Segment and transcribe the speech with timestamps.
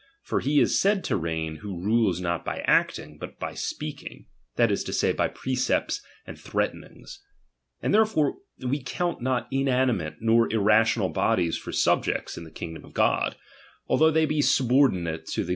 [0.23, 4.83] For he is said to reign, who rules not by acting, but speaking, that is
[4.85, 7.19] to say, by precepts and ihreatenings.
[7.83, 12.69] And therefore we count not inani^ mate nor irrational bodies for subjects in the king
[12.75, 12.81] S RELTGTON.
[12.81, 13.35] 20S] dom of God,
[13.85, 15.49] although they be subordinate to the chap.